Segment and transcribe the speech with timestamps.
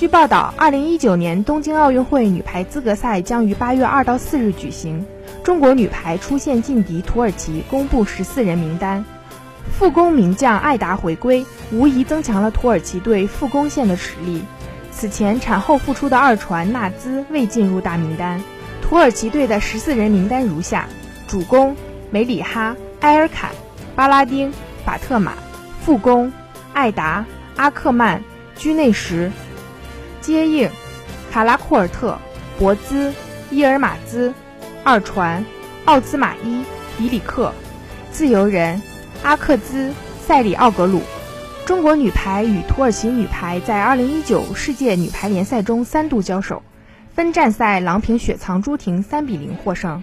[0.00, 5.04] 据报道，二零一九年东京奥运会女排资格赛将于八月二到四日举行。
[5.44, 9.04] 中国女排出线劲敌土耳其，公布十四人名单。
[9.70, 14.42] 副攻名将艾达回归，无疑增强了土耳其队副攻线的实力。
[14.90, 18.40] 此前产后复出的二传纳兹未进入大名单。
[18.80, 20.86] 土耳其队的十四人名单如下：
[21.28, 21.76] 主攻
[22.10, 23.50] 梅里哈、埃尔坎、
[23.94, 24.50] 巴拉丁、
[24.82, 25.32] 法特玛；
[25.82, 26.32] 副攻
[26.72, 27.26] 艾达、
[27.56, 28.24] 阿克曼、
[28.56, 29.30] 居内什；
[30.20, 30.70] 接应
[31.30, 32.18] 卡拉库尔特、
[32.58, 33.12] 博兹、
[33.50, 34.32] 伊尔马兹；
[34.84, 35.44] 二传
[35.84, 36.64] 奥兹马伊、
[36.98, 37.50] 比里克；
[38.12, 38.80] 自由人
[39.22, 39.92] 阿克兹、
[40.26, 41.00] 塞里奥格鲁。
[41.66, 46.62] 中国女排与土耳其女排在2019世界女排联赛中三度交手，
[47.14, 50.02] 分站赛郎平雪藏朱婷3比0获胜。